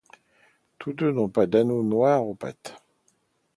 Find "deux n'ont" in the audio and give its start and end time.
0.93-1.29